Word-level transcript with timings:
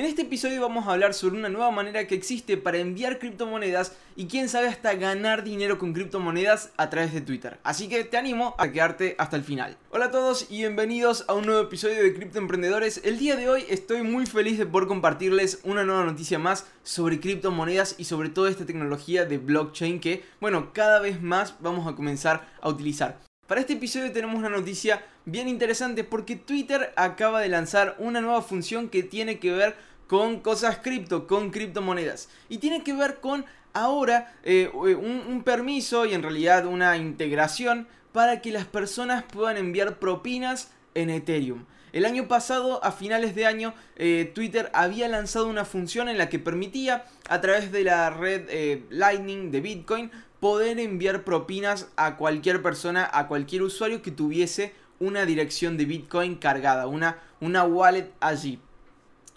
En 0.00 0.06
este 0.06 0.22
episodio 0.22 0.62
vamos 0.62 0.86
a 0.86 0.92
hablar 0.92 1.12
sobre 1.12 1.36
una 1.36 1.50
nueva 1.50 1.70
manera 1.70 2.06
que 2.06 2.14
existe 2.14 2.56
para 2.56 2.78
enviar 2.78 3.18
criptomonedas 3.18 3.92
y 4.16 4.28
quién 4.28 4.48
sabe 4.48 4.68
hasta 4.68 4.94
ganar 4.94 5.44
dinero 5.44 5.76
con 5.76 5.92
criptomonedas 5.92 6.70
a 6.78 6.88
través 6.88 7.12
de 7.12 7.20
Twitter. 7.20 7.58
Así 7.64 7.86
que 7.86 8.02
te 8.04 8.16
animo 8.16 8.54
a 8.56 8.72
quedarte 8.72 9.14
hasta 9.18 9.36
el 9.36 9.44
final. 9.44 9.76
Hola 9.90 10.06
a 10.06 10.10
todos 10.10 10.46
y 10.48 10.60
bienvenidos 10.60 11.26
a 11.28 11.34
un 11.34 11.44
nuevo 11.44 11.60
episodio 11.60 12.02
de 12.02 12.14
Cripto 12.14 12.38
Emprendedores. 12.38 13.02
El 13.04 13.18
día 13.18 13.36
de 13.36 13.50
hoy 13.50 13.66
estoy 13.68 14.02
muy 14.02 14.24
feliz 14.24 14.56
de 14.56 14.64
poder 14.64 14.88
compartirles 14.88 15.60
una 15.64 15.84
nueva 15.84 16.06
noticia 16.06 16.38
más 16.38 16.64
sobre 16.82 17.20
criptomonedas 17.20 17.96
y 17.98 18.04
sobre 18.04 18.30
toda 18.30 18.48
esta 18.48 18.64
tecnología 18.64 19.26
de 19.26 19.36
blockchain 19.36 20.00
que, 20.00 20.24
bueno, 20.40 20.72
cada 20.72 21.00
vez 21.00 21.20
más 21.20 21.56
vamos 21.60 21.86
a 21.86 21.94
comenzar 21.94 22.48
a 22.62 22.70
utilizar. 22.70 23.18
Para 23.50 23.62
este 23.62 23.72
episodio 23.72 24.12
tenemos 24.12 24.38
una 24.38 24.48
noticia 24.48 25.04
bien 25.24 25.48
interesante 25.48 26.04
porque 26.04 26.36
Twitter 26.36 26.92
acaba 26.94 27.40
de 27.40 27.48
lanzar 27.48 27.96
una 27.98 28.20
nueva 28.20 28.42
función 28.42 28.88
que 28.88 29.02
tiene 29.02 29.40
que 29.40 29.50
ver 29.50 29.74
con 30.10 30.40
cosas 30.40 30.78
cripto, 30.78 31.28
con 31.28 31.52
criptomonedas. 31.52 32.28
Y 32.48 32.58
tiene 32.58 32.82
que 32.82 32.92
ver 32.92 33.20
con 33.20 33.44
ahora 33.72 34.34
eh, 34.42 34.68
un, 34.74 35.42
permiso 35.44 36.04
y 36.04 36.14
en 36.14 36.24
realidad 36.24 36.66
una 36.66 36.96
integración 36.96 37.86
para 38.10 38.42
que 38.42 38.50
las 38.50 38.64
personas 38.64 39.22
puedan 39.22 39.56
enviar 39.56 40.00
propinas 40.00 40.72
en 40.94 41.10
Ethereum. 41.10 41.64
El 41.92 42.04
año 42.04 42.26
pasado, 42.26 42.82
a 42.82 42.90
finales 42.90 43.36
de 43.36 43.46
año, 43.46 43.72
eh, 43.94 44.32
Twitter 44.34 44.68
había 44.74 45.06
lanzado 45.06 45.46
una 45.46 45.64
función 45.64 46.08
en 46.08 46.18
la 46.18 46.28
que 46.28 46.40
permitía, 46.40 47.04
a 47.28 47.40
través 47.40 47.70
de 47.70 47.84
la 47.84 48.10
red 48.10 48.48
eh, 48.48 48.82
Lightning 48.90 49.52
de 49.52 49.60
Bitcoin, 49.60 50.10
poder 50.40 50.80
enviar 50.80 51.22
propinas 51.22 51.86
a 51.94 52.16
cualquier 52.16 52.62
persona, 52.62 53.08
a 53.12 53.28
cualquier 53.28 53.62
usuario 53.62 54.02
que 54.02 54.10
tuviese 54.10 54.72
una 54.98 55.24
dirección 55.24 55.76
de 55.76 55.84
Bitcoin 55.84 56.34
cargada, 56.34 56.88
una, 56.88 57.20
una 57.38 57.62
wallet 57.62 58.10
allí. 58.18 58.58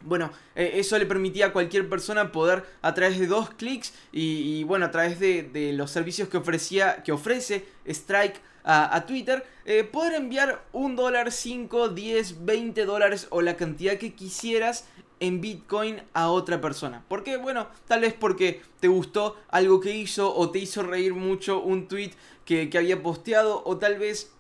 Bueno, 0.04 0.32
eh, 0.56 0.74
eso 0.76 0.98
le 0.98 1.06
permitía 1.06 1.48
a 1.48 1.54
cualquier 1.54 1.90
persona 1.90 2.32
poder 2.32 2.66
a 2.82 2.94
través 2.94 3.20
de 3.20 3.28
dos 3.28 3.50
clics 3.52 3.94
y, 4.12 4.64
bueno, 4.66 4.86
a 4.86 4.92
través 4.92 5.20
de, 5.20 5.72
los 5.74 5.92
servicios 5.92 6.28
que 6.30 6.38
ofrecía, 6.38 7.04
que 7.04 7.12
ofrece 7.12 7.66
Strike 7.86 8.40
a, 8.66 9.06
Twitter, 9.06 9.46
eh, 9.66 9.84
poder 9.84 10.14
enviar 10.14 10.64
un 10.72 10.96
dólar, 10.96 11.32
5, 11.32 11.90
10, 11.90 12.46
20 12.46 12.86
dólares 12.86 13.28
o 13.30 13.42
la 13.42 13.58
cantidad 13.58 13.98
que 13.98 14.14
quisieras 14.14 14.86
en 15.24 15.40
Bitcoin 15.40 16.02
a 16.14 16.30
otra 16.30 16.60
persona. 16.60 17.06
¿Por 17.08 17.24
qué? 17.24 17.38
Bueno, 17.38 17.68
tal 17.88 18.02
vez 18.02 18.14
porque 18.14 18.62
te 18.82 18.90
gustó 18.90 19.38
algo 19.50 19.80
que 19.80 19.96
hizo 19.96 20.36
o 20.36 20.52
te 20.52 20.60
hizo 20.60 20.84
reír 20.84 21.14
mucho 21.14 21.62
un 21.62 21.88
tweet 21.88 22.12
que, 22.46 22.70
había 22.76 23.02
posteado 23.02 23.64
o 23.66 23.78
tal 23.78 23.98
vez 23.98 24.34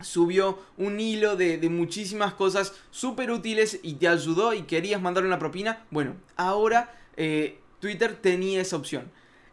subió 0.00 0.58
un 0.76 1.00
hilo 1.00 1.36
de, 1.36 1.58
muchísimas 1.68 2.34
cosas 2.34 2.74
súper 2.90 3.30
útiles 3.30 3.80
y 3.82 3.94
te 3.94 4.08
ayudó 4.08 4.54
y 4.54 4.62
querías 4.62 5.00
mandar 5.00 5.24
una 5.24 5.38
propina. 5.38 5.84
Bueno, 5.90 6.14
ahora 6.36 6.94
eh, 7.16 7.58
Twitter 7.80 8.16
tenía 8.16 8.60
esa 8.60 8.76
opción. 8.76 9.10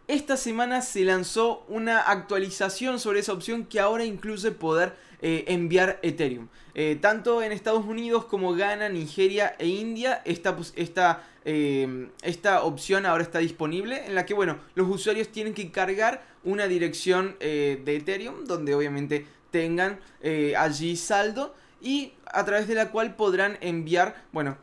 Esta 0.08 0.35
semana 0.35 0.81
se 0.81 1.05
lanzó 1.05 1.66
una 1.69 2.00
actualización 2.02 3.00
sobre 3.00 3.19
esa 3.19 3.31
opción 3.31 3.66
que 3.66 3.80
ahora 3.80 4.03
incluye 4.03 4.52
poder 4.52 4.95
eh, 5.22 5.45
enviar 5.47 6.00
Ethereum. 6.02 6.50
Eh, 6.75 6.97
tanto 7.00 7.41
en 7.41 7.53
Estados 7.53 7.85
Unidos 7.85 8.25
como 8.25 8.53
Ghana, 8.53 8.89
Nigeria 8.89 9.55
e 9.59 9.67
India, 9.67 10.22
esta, 10.25 10.57
esta, 10.75 11.23
esta 11.45 12.63
opción 12.63 13.05
ahora 13.05 13.23
está 13.23 13.39
disponible 13.39 14.05
en 14.05 14.16
la 14.16 14.25
que, 14.25 14.33
bueno, 14.33 14.57
los 14.75 14.89
usuarios 14.89 15.30
tienen 15.30 15.53
que 15.53 15.72
cargar 15.72 16.25
una 16.44 16.67
dirección 16.67 17.38
de 17.39 17.81
Ethereum 17.85 18.45
donde 18.45 18.75
obviamente 18.75 19.25
tengan 19.54 20.00
allí 20.58 20.98
saldo 20.98 21.56
y 21.80 22.12
a 22.26 22.44
través 22.44 22.68
de 22.68 22.76
la 22.76 22.90
cual 22.92 23.16
podrán 23.16 23.58
enviar, 23.62 24.16
bueno, 24.34 24.58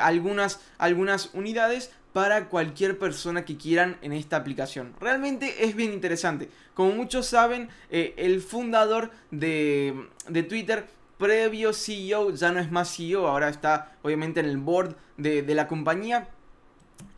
algunas, 0.00 0.60
algunas 0.76 1.30
unidades 1.32 1.90
para 2.12 2.48
cualquier 2.48 2.98
persona 2.98 3.44
que 3.44 3.56
quieran 3.56 3.96
en 4.02 4.12
esta 4.12 4.36
aplicación. 4.36 4.94
Realmente 5.00 5.64
es 5.64 5.74
bien 5.74 5.92
interesante. 5.92 6.48
Como 6.74 6.92
muchos 6.92 7.26
saben, 7.26 7.68
eh, 7.90 8.14
el 8.16 8.40
fundador 8.40 9.10
de, 9.30 10.08
Twitter, 10.48 10.86
previo 11.18 11.72
CEO, 11.72 12.34
ya 12.34 12.52
no 12.52 12.60
es 12.60 12.70
más 12.70 12.94
CEO, 12.94 13.26
ahora 13.26 13.48
está 13.48 13.96
obviamente 14.02 14.40
en 14.40 14.46
el 14.46 14.58
board 14.58 14.96
de, 15.16 15.42
la 15.54 15.68
compañía. 15.68 16.28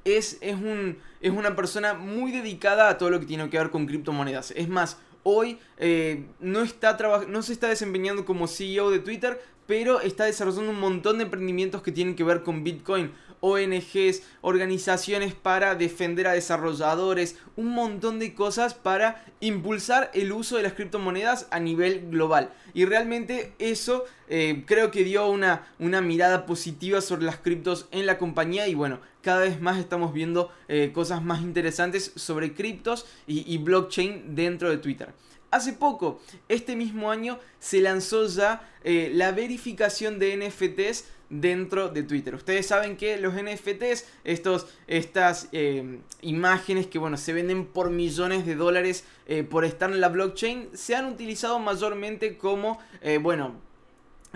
Es, 0.05 0.39
es, 0.41 0.55
un, 0.55 0.99
es 1.21 1.33
una 1.33 1.57
persona 1.57 1.95
muy 1.95 2.31
dedicada 2.31 2.89
a 2.89 2.99
todo 2.99 3.11
lo 3.11 3.21
que 3.21 3.27
tiene 3.27 3.49
que 3.51 3.59
ver 3.59 3.71
con 3.71 3.87
criptomonedas. 3.87 4.53
Es 4.53 4.69
más, 4.69 4.99
hoy 5.25 5.59
eh, 5.79 6.27
no, 6.39 6.62
está 6.62 6.97
no 7.29 7.43
se 7.43 7.53
está 7.53 7.69
desempeñando 7.69 8.25
como 8.25 8.47
CEO 8.47 8.91
de 8.91 9.01
Twitter, 9.01 9.43
pero 9.67 10.01
está 10.01 10.25
desarrollando 10.25 10.71
un 10.71 10.81
montón 10.81 11.19
de 11.19 11.25
emprendimientos 11.25 11.83
que 11.83 11.93
tienen 11.93 12.15
que 12.15 12.25
ver 12.25 12.43
con 12.43 12.65
Bitcoin. 12.65 13.13
ONGs, 13.45 14.23
organizaciones 14.41 15.35
para 15.35 15.75
defender 15.75 16.27
a 16.27 16.33
desarrolladores, 16.33 17.37
un 17.57 17.75
montón 17.75 18.19
de 18.19 18.33
cosas 18.33 18.73
para 18.73 19.23
impulsar 19.41 20.11
el 20.15 20.33
uso 20.33 20.57
de 20.57 20.63
las 20.63 20.73
criptomonedas 20.73 21.47
a 21.51 21.61
nivel 21.61 22.09
global. 22.09 22.51
Y 22.73 22.87
realmente 22.87 23.53
eso 23.59 24.07
eh, 24.29 24.65
creo 24.67 24.91
que 24.91 25.05
dio 25.05 25.29
una, 25.29 25.69
una 25.79 26.01
mirada 26.01 26.47
positiva 26.47 27.03
sobre 27.03 27.27
las 27.27 27.37
criptos 27.37 27.87
en 27.91 28.07
la 28.07 28.17
compañía 28.17 28.67
y 28.67 28.75
bueno, 28.75 28.99
cada 29.21 29.41
vez 29.41 29.61
más 29.61 29.79
estamos 29.79 30.15
viendo 30.15 30.51
eh, 30.69 30.91
cosas 30.95 31.23
más 31.23 31.43
interesantes 31.43 32.13
sobre 32.17 32.55
criptos 32.55 33.05
y 33.27 33.59
blockchain 33.59 34.35
dentro 34.35 34.71
de 34.71 34.79
Twitter. 34.79 35.13
Hace 35.54 35.72
poco, 35.72 36.20
este 36.48 36.75
mismo 36.75 37.12
año, 37.12 37.38
se 37.60 37.81
lanzó 37.81 38.26
ya 38.26 38.69
eh, 38.82 39.12
la 39.15 39.31
verificación 39.31 40.19
de 40.19 40.37
NFTs 40.37 41.04
dentro 41.31 41.91
de 41.91 42.03
Twitter. 42.03 42.34
Ustedes 42.34 42.66
saben 42.66 42.97
que 42.97 43.19
los 43.19 43.34
NFTs, 43.34 44.04
estos, 44.25 44.66
estas 44.88 45.48
eh, 45.53 46.00
imágenes 46.22 46.88
que 46.88 46.98
bueno, 46.98 47.16
se 47.16 47.32
venden 47.32 47.66
por 47.66 47.91
millones 47.91 48.44
de 48.47 48.56
dólares 48.56 49.04
eh, 49.28 49.44
por 49.44 49.65
estar 49.65 49.92
en 49.92 50.00
la 50.00 50.09
blockchain, 50.09 50.70
se 50.72 50.97
han 50.97 51.04
utilizado 51.04 51.60
mayormente 51.60 52.36
como, 52.36 52.81
bueno, 53.21 53.54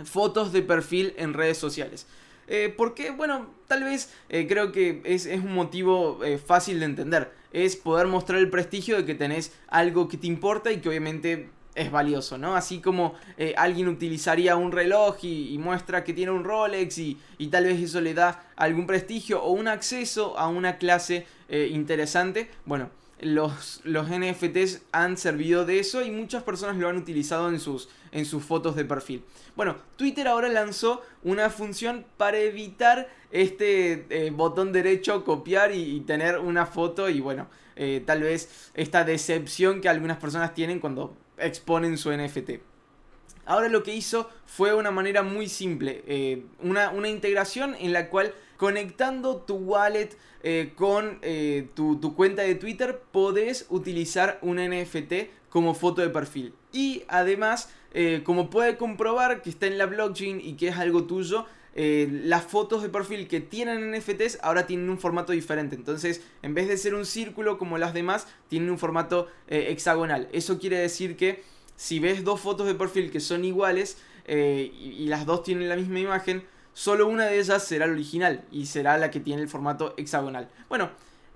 fotos 0.04 0.52
de 0.52 0.62
perfil 0.62 1.14
en 1.16 1.34
redes 1.34 1.58
sociales. 1.58 2.06
Eh, 2.48 2.72
porque, 2.74 3.10
bueno, 3.10 3.46
tal 3.66 3.84
vez 3.84 4.12
eh, 4.30 4.46
creo 4.48 4.72
que 4.72 5.02
es, 5.04 5.26
un 5.26 5.54
motivo 5.54 6.24
eh, 6.24 6.38
fácil 6.38 6.80
de 6.80 6.86
entender. 6.86 7.32
Es 7.52 7.76
poder 7.76 8.06
mostrar 8.06 8.38
el 8.38 8.50
prestigio 8.50 8.96
de 8.96 9.04
que 9.04 9.14
tenés 9.14 9.52
algo 9.68 10.08
que 10.08 10.16
te 10.16 10.26
importa 10.26 10.72
y 10.72 10.80
que 10.80 10.88
obviamente 10.88 11.50
es 11.74 11.90
valioso, 11.90 12.38
¿no? 12.38 12.56
Así 12.56 12.80
como 12.80 13.14
alguien 13.56 13.86
utilizaría 13.86 14.56
un 14.56 14.72
reloj 14.72 15.18
y, 15.22 15.56
muestra 15.58 16.02
que 16.02 16.12
tiene 16.12 16.32
un 16.32 16.42
Rolex 16.42 16.98
y, 16.98 17.16
tal 17.50 17.64
vez 17.64 17.80
eso 17.80 18.00
le 18.00 18.14
da 18.14 18.42
algún 18.56 18.86
prestigio 18.86 19.40
o 19.42 19.52
un 19.52 19.68
acceso 19.68 20.36
a 20.36 20.48
una 20.48 20.76
clase 20.76 21.26
interesante. 21.48 22.50
Bueno, 22.66 22.90
los, 23.20 23.80
los 23.84 24.08
NFTs 24.08 24.82
han 24.92 25.16
servido 25.16 25.64
de 25.64 25.80
eso 25.80 26.02
y 26.02 26.10
muchas 26.10 26.42
personas 26.42 26.76
lo 26.76 26.88
han 26.88 26.96
utilizado 26.96 27.48
en 27.48 27.58
sus, 27.58 27.88
en 28.12 28.24
sus 28.24 28.44
fotos 28.44 28.76
de 28.76 28.84
perfil. 28.84 29.24
Bueno, 29.56 29.76
Twitter 29.96 30.28
ahora 30.28 30.48
lanzó 30.48 31.02
una 31.22 31.50
función 31.50 32.04
para 32.16 32.38
evitar 32.38 33.08
este 33.30 34.06
eh, 34.10 34.30
botón 34.30 34.72
derecho, 34.72 35.24
copiar 35.24 35.74
y, 35.74 36.00
tener 36.00 36.38
una 36.38 36.66
foto 36.66 37.08
y 37.08 37.20
bueno, 37.20 37.48
eh, 37.76 38.02
tal 38.06 38.22
vez 38.22 38.70
esta 38.74 39.04
decepción 39.04 39.80
que 39.80 39.88
algunas 39.88 40.18
personas 40.18 40.54
tienen 40.54 40.80
cuando 40.80 41.16
exponen 41.38 41.98
su 41.98 42.10
NFT. 42.12 42.60
Ahora 43.48 43.70
lo 43.70 43.82
que 43.82 43.94
hizo 43.94 44.28
fue 44.44 44.74
una 44.74 44.90
manera 44.90 45.22
muy 45.22 45.48
simple, 45.48 46.04
eh, 46.06 46.44
una, 46.62 46.90
una 46.90 47.08
integración 47.08 47.74
en 47.80 47.94
la 47.94 48.10
cual 48.10 48.34
conectando 48.58 49.36
tu 49.36 49.54
wallet 49.54 50.10
eh, 50.42 50.74
con 50.76 51.18
eh, 51.22 51.66
tu, 51.74 52.14
cuenta 52.14 52.42
de 52.42 52.56
Twitter, 52.56 53.00
podés 53.10 53.64
utilizar 53.70 54.38
un 54.42 54.58
NFT 54.58 55.48
como 55.48 55.72
foto 55.72 56.02
de 56.02 56.10
perfil. 56.10 56.52
Y 56.72 57.04
además, 57.08 57.70
como 58.24 58.50
puede 58.50 58.76
comprobar 58.76 59.40
que 59.40 59.48
está 59.48 59.66
en 59.66 59.78
la 59.78 59.86
blockchain 59.86 60.42
y 60.42 60.52
que 60.56 60.68
es 60.68 60.76
algo 60.76 61.04
tuyo, 61.04 61.46
las 61.74 62.44
fotos 62.44 62.82
de 62.82 62.90
perfil 62.90 63.28
que 63.28 63.40
tienen 63.40 63.92
NFTs 63.92 64.40
ahora 64.42 64.66
tienen 64.66 64.90
un 64.90 64.98
formato 64.98 65.32
diferente. 65.32 65.74
Entonces, 65.74 66.22
en 66.42 66.52
vez 66.52 66.68
de 66.68 66.76
ser 66.76 66.94
un 66.94 67.06
círculo 67.06 67.56
como 67.56 67.78
las 67.78 67.94
demás, 67.94 68.28
tienen 68.48 68.68
un 68.68 68.78
formato 68.78 69.28
hexagonal. 69.48 70.28
Eso 70.32 70.58
quiere 70.58 70.76
decir 70.76 71.16
que 71.16 71.42
si 71.78 72.00
ves 72.00 72.24
dos 72.24 72.40
fotos 72.40 72.66
de 72.66 72.74
perfil 72.74 73.10
que 73.10 73.20
son 73.20 73.44
iguales 73.44 73.96
y 74.26 75.06
las 75.06 75.24
dos 75.24 75.42
tienen 75.42 75.70
la 75.70 75.76
misma 75.76 76.00
imagen, 76.00 76.44
solo 76.74 77.06
una 77.06 77.24
de 77.24 77.38
ellas 77.38 77.64
será 77.64 77.86
la 77.86 77.92
original 77.92 78.44
y 78.52 78.66
será 78.66 78.98
la 78.98 79.10
que 79.10 79.20
tiene 79.20 79.40
el 79.40 79.48
formato 79.48 79.94
hexagonal. 79.96 80.50
Bueno, 80.68 80.90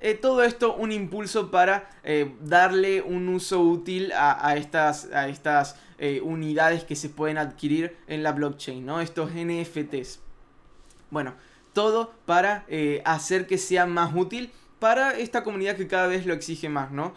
eh, 0.05 0.15
todo 0.15 0.43
esto 0.43 0.75
un 0.75 0.91
impulso 0.91 1.53
para 1.53 1.89
eh, 2.03 2.35
darle 2.43 3.03
un 3.03 3.29
uso 3.29 3.61
útil 3.61 4.11
a, 4.17 4.57
estas, 4.57 5.05
a 5.13 5.29
estas 5.29 5.77
eh, 5.99 6.21
unidades 6.21 6.83
que 6.83 6.97
se 6.97 7.09
pueden 7.09 7.39
adquirir 7.39 7.97
en 8.09 8.25
la 8.25 8.33
blockchain, 8.33 8.85
¿no? 8.85 9.01
Estos 9.01 9.31
NFTs. 9.33 10.19
Bueno, 11.11 11.35
todo 11.73 12.13
para 12.27 12.67
hacer 13.05 13.47
que 13.47 13.59
sea 13.59 13.87
más 13.87 14.13
útil 14.15 14.51
para 14.83 15.17
esta 15.17 15.45
comunidad 15.45 15.77
que 15.77 15.87
cada 15.87 16.09
vez 16.09 16.27
lo 16.27 16.35
exige 16.35 16.69
más, 16.69 16.91
¿no? 16.91 17.15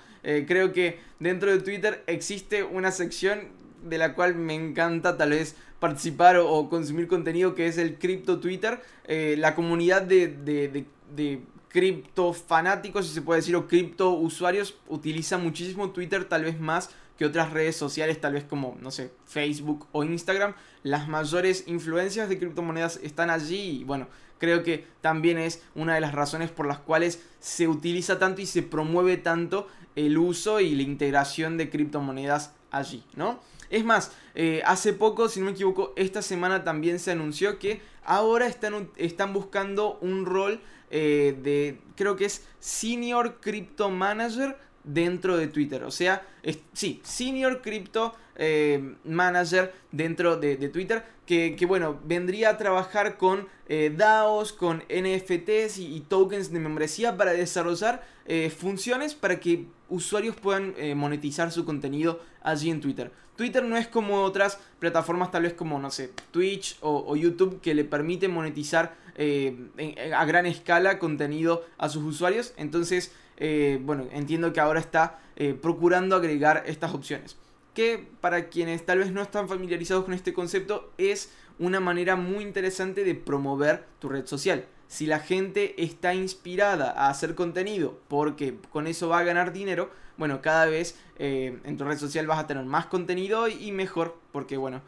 creo 0.47 0.71
que 0.71 0.99
dentro 1.19 1.51
de 1.51 1.59
Twitter 1.59 2.03
existe 2.07 2.63
una 2.63 2.91
sección 2.91 3.41
de 3.83 3.97
la 3.97 4.13
cual 4.13 4.35
me 4.35 4.53
encanta 4.53 5.17
tal 5.17 5.31
vez 5.31 5.55
participar 5.79 6.37
o, 6.37 6.69
consumir 6.69 7.07
contenido, 7.07 7.55
que 7.55 7.67
es 7.67 7.77
el 7.77 7.97
Crypto 7.97 8.39
Twitter, 8.39 8.81
eh, 9.07 9.35
la 9.37 9.55
comunidad 9.55 10.01
de, 10.01 10.27
de, 10.27 10.85
de, 11.15 11.41
cripto 11.69 12.31
fanáticos, 12.31 13.05
si 13.05 13.13
se 13.13 13.21
puede 13.21 13.41
decir, 13.41 13.55
o 13.55 13.67
cripto 13.67 14.11
usuarios, 14.11 14.77
utiliza 14.87 15.37
muchísimo 15.37 15.91
Twitter, 15.91 16.23
tal 16.23 16.45
vez 16.45 16.59
más 16.59 16.89
que 17.17 17.25
otras 17.25 17.51
redes 17.51 17.75
sociales, 17.75 18.19
tal 18.21 18.33
vez 18.33 18.45
como, 18.45 18.77
no 18.81 18.91
sé, 18.91 19.11
Facebook 19.25 19.85
o 19.91 20.03
Instagram. 20.03 20.53
Las 20.83 21.07
mayores 21.09 21.65
influencias 21.67 22.29
de 22.29 22.39
criptomonedas 22.39 22.99
están 23.03 23.29
allí 23.29 23.81
y 23.81 23.83
bueno, 23.83 24.07
creo 24.45 24.61
que 24.61 24.85
también 25.01 25.39
es 25.39 25.63
una 25.73 25.95
de 25.95 26.01
las 26.01 26.13
razones 26.13 26.51
por 26.51 26.67
las 26.67 26.77
cuales 26.77 27.19
se 27.39 27.67
utiliza 27.67 28.19
tanto 28.19 28.41
y 28.41 28.45
se 28.45 28.61
promueve 28.61 29.17
tanto 29.17 29.67
el 29.95 30.19
uso 30.19 30.59
y 30.59 30.75
la 30.75 30.83
integración 30.83 31.57
de 31.57 31.71
criptomonedas 31.71 32.53
allí, 32.69 33.03
¿no? 33.15 33.39
Es 33.71 33.83
más, 33.83 34.11
eh, 34.35 34.61
hace 34.65 34.93
poco, 34.93 35.29
si 35.29 35.39
no 35.39 35.47
me 35.47 35.53
equivoco, 35.53 35.93
esta 35.95 36.21
semana 36.21 36.63
también 36.63 36.99
se 36.99 37.11
anunció 37.11 37.57
que 37.57 37.81
ahora 38.03 38.45
están, 38.45 38.91
están 38.97 39.33
buscando 39.33 39.97
un 40.01 40.27
rol 40.27 40.61
eh, 40.91 41.35
de, 41.41 41.81
creo 41.95 42.15
que 42.15 42.25
es 42.25 42.43
Senior 42.59 43.39
Crypto 43.41 43.89
Manager 43.89 44.55
dentro 44.85 45.37
de 45.37 45.47
Twitter. 45.47 45.83
O 45.83 45.91
sea, 45.91 46.25
sí, 46.73 47.01
Senior 47.03 47.61
Crypto 47.61 48.13
eh, 48.35 48.95
Manager 49.05 49.73
dentro 49.91 50.37
de, 50.37 50.55
Twitter. 50.69 51.03
Que, 51.25 51.57
bueno, 51.67 51.99
vendría 52.05 52.51
a 52.51 52.57
trabajar 52.57 53.17
con 53.17 53.47
eh, 53.67 53.91
DAOs, 53.95 54.53
con 54.53 54.83
NFTs 54.89 55.79
y, 55.79 56.03
tokens 56.07 56.51
de 56.51 56.59
membresía 56.59 57.17
para 57.17 57.33
desarrollar 57.33 58.05
eh, 58.27 58.51
funciones 58.51 59.15
para 59.15 59.39
que 59.39 59.65
usuarios 59.89 60.35
puedan 60.35 60.73
monetizar 60.95 61.51
su 61.51 61.65
contenido 61.65 62.19
allí 62.41 62.69
en 62.69 62.81
Twitter. 62.81 63.11
Twitter 63.35 63.63
no 63.63 63.75
es 63.75 63.87
como 63.87 64.21
otras 64.21 64.59
plataformas 64.79 65.31
tal 65.31 65.43
vez 65.43 65.53
como, 65.53 65.77
no 65.79 65.91
sé, 65.91 66.11
Twitch 66.31 66.77
o, 66.81 67.15
YouTube 67.15 67.59
que 67.59 67.73
le 67.73 67.83
permite 67.83 68.27
monetizar 68.27 68.95
a 69.17 70.25
gran 70.25 70.45
escala 70.45 70.99
contenido 70.99 71.65
a 71.77 71.89
sus 71.89 72.03
usuarios. 72.03 72.53
Entonces, 72.57 73.11
eh, 73.37 73.79
bueno, 73.81 74.07
entiendo 74.11 74.53
que 74.53 74.59
ahora 74.59 74.79
está 74.79 75.19
eh, 75.35 75.53
procurando 75.59 76.15
agregar 76.15 76.63
estas 76.65 76.93
opciones. 76.93 77.37
Que 77.73 78.07
para 78.21 78.47
quienes 78.49 78.85
tal 78.85 78.99
vez 78.99 79.11
no 79.11 79.21
están 79.21 79.49
familiarizados 79.49 80.05
con 80.05 80.13
este 80.13 80.33
concepto 80.33 80.93
es 80.97 81.33
una 81.59 81.79
manera 81.79 82.15
muy 82.15 82.43
interesante 82.43 83.03
de 83.03 83.15
promover 83.15 83.85
tu 83.99 84.09
red 84.09 84.25
social. 84.25 84.65
Si 84.87 85.07
la 85.07 85.19
gente 85.19 85.83
está 85.83 86.13
inspirada 86.13 86.91
a 86.91 87.09
hacer 87.09 87.35
contenido 87.35 87.99
porque 88.07 88.55
con 88.71 88.87
eso 88.87 89.09
va 89.09 89.19
a 89.19 89.23
ganar 89.23 89.51
dinero, 89.51 89.89
bueno, 90.17 90.41
cada 90.41 90.67
vez 90.67 90.97
eh, 91.17 91.59
en 91.65 91.75
tu 91.75 91.83
red 91.83 91.97
social 91.97 92.27
vas 92.27 92.39
a 92.39 92.47
tener 92.47 92.63
más 92.63 92.85
contenido 92.85 93.49
y 93.49 93.71
mejor, 93.71 94.17
porque 94.31 94.57
bueno, 94.57 94.81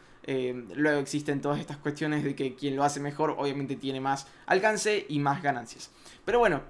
luego 0.76 1.00
existen 1.00 1.42
todas 1.42 1.60
estas 1.60 1.78
cuestiones 1.78 2.22
de 2.24 2.36
que 2.36 2.54
quien 2.54 2.76
lo 2.76 2.84
hace 2.84 3.00
mejor 3.00 3.36
obviamente 3.38 3.78
tiene 3.78 4.02
más 4.02 4.28
alcance 4.46 5.06
y 5.08 5.20
más 5.20 5.42
ganancias. 5.42 5.90
Pero 6.26 6.40
bueno, 6.40 6.62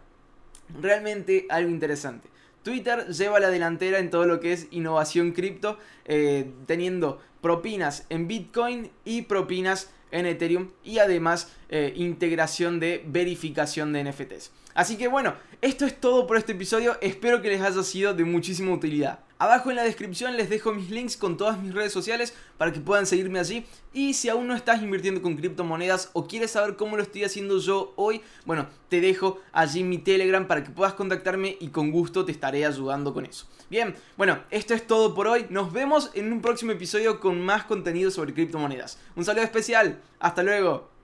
realmente 0.81 1.46
algo 1.50 1.69
interesante. 1.69 2.30
Twitter 2.64 3.08
lleva 3.08 3.40
la 3.40 3.50
delantera 3.50 4.00
en 4.00 4.10
todo 4.10 4.25
lo 4.25 4.40
que 4.40 4.52
es 4.54 4.68
innovación 4.72 5.31
cripto, 5.31 5.78
eh, 6.06 6.52
teniendo 6.66 7.22
propinas 7.42 8.06
en 8.10 8.28
Bitcoin 8.28 8.92
y 9.06 9.22
propinas 9.22 9.90
en 10.12 10.25
Ethereum 10.25 10.72
y 10.84 11.00
además 11.00 11.52
eh, 11.69 11.94
integración 11.96 12.80
de 12.80 13.04
verificación 13.08 13.94
de 13.94 14.04
NFTs. 14.04 14.52
Así 14.74 14.98
que 14.98 15.08
bueno, 15.08 15.36
esto 15.62 15.86
es 15.86 16.00
todo 16.00 16.28
por 16.28 16.38
este 16.38 16.52
episodio, 16.54 16.98
espero 17.02 17.42
que 17.42 17.50
les 17.50 17.62
haya 17.62 17.84
sido 17.84 18.13
de 18.13 18.25
muchísima 18.25 18.74
utilidad. 18.74 19.20
Abajo 19.39 19.69
en 19.69 19.75
la 19.75 19.84
descripción 19.84 20.36
les 20.36 20.50
dejo 20.50 20.74
mis 20.74 20.89
links 20.89 21.16
con 21.16 21.38
todas 21.38 21.62
mis 21.62 21.74
redes 21.74 21.92
sociales 21.92 22.34
para 22.57 22.72
que 22.72 22.80
puedan 22.80 23.06
seguirme 23.06 23.38
allí. 23.38 23.66
Y 23.94 24.16
si 24.16 24.30
aún 24.30 24.48
no 24.48 24.56
estás 24.56 24.81
invirtiendo 24.81 25.22
con 25.22 25.36
criptomonedas 25.36 26.10
o 26.13 26.28
quieres 26.28 26.51
saber 26.51 26.75
cómo 26.75 26.98
lo 26.98 27.04
estoy 27.04 27.24
haciendo 27.24 27.60
yo 27.60 27.94
hoy, 27.98 28.22
bueno, 28.45 28.68
te 28.89 29.00
dejo 29.00 29.39
allí 29.51 29.84
mi 29.84 30.00
Telegram 30.00 30.48
para 30.48 30.63
que 30.63 30.72
puedas 30.72 30.94
contactarme 30.94 31.56
y 31.60 31.68
con 31.68 31.92
gusto 31.92 32.25
te 32.25 32.31
estaré 32.31 32.66
ayudando 32.66 33.13
con 33.13 33.25
eso. 33.25 33.45
Bien, 33.69 33.95
bueno, 34.16 34.39
esto 34.50 34.74
es 34.74 34.88
todo 34.88 35.13
por 35.13 35.28
hoy. 35.28 35.45
Nos 35.50 35.72
vemos 35.72 36.10
en 36.16 36.31
un 36.34 36.42
próximo 36.42 36.72
episodio 36.72 37.19
con 37.19 37.39
más 37.39 37.66
contenido 37.66 38.10
sobre 38.10 38.34
criptomonedas. 38.34 38.98
Un 39.16 39.24
saludo 39.24 39.44
especial. 39.44 40.01
Hasta 40.19 40.42
luego. 40.42 40.97